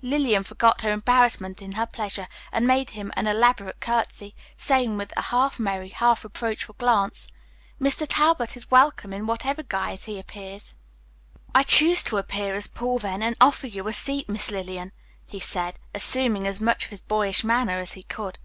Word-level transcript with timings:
Lillian 0.00 0.44
forgot 0.44 0.80
her 0.80 0.90
embarrassment 0.90 1.60
in 1.60 1.72
her 1.72 1.84
pleasure, 1.84 2.26
and 2.50 2.66
made 2.66 2.88
him 2.88 3.12
an 3.16 3.26
elaborate 3.26 3.80
curtsy, 3.80 4.34
saying, 4.56 4.96
with 4.96 5.12
a 5.14 5.20
half 5.20 5.58
merry, 5.58 5.90
half 5.90 6.24
reproachful 6.24 6.76
glance, 6.78 7.30
"Mr. 7.78 8.06
Talbot 8.08 8.56
is 8.56 8.70
welcome 8.70 9.12
in 9.12 9.26
whatever 9.26 9.62
guise 9.62 10.04
he 10.04 10.18
appears." 10.18 10.78
"I 11.54 11.64
choose 11.64 12.02
to 12.04 12.16
appear 12.16 12.54
as 12.54 12.66
Paul, 12.66 12.98
then, 12.98 13.22
and 13.22 13.36
offer 13.42 13.66
you 13.66 13.86
a 13.86 13.92
seat, 13.92 14.26
Miss 14.26 14.50
Lillian," 14.50 14.92
he 15.26 15.38
said, 15.38 15.78
assuming 15.94 16.46
as 16.46 16.62
much 16.62 16.84
of 16.84 16.90
his 16.90 17.02
boyish 17.02 17.44
manner 17.44 17.78
as 17.78 17.92
he 17.92 18.04
could. 18.04 18.38